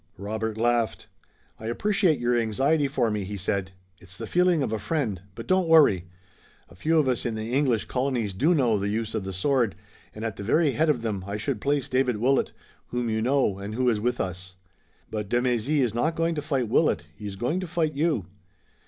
[0.17, 1.05] Robert laughed.
[1.59, 3.69] "I appreciate your anxiety for me," he said.
[3.99, 6.05] "It's the feeling of a friend, but don't worry.
[6.69, 9.75] A few of us in the English colonies do know the use of the sword,
[10.15, 12.51] and at the very head of them I should place David Willet,
[12.87, 14.55] whom you know and who is with us."
[15.11, 18.25] "But de Mézy is not going to fight Willet, he is going to fight you."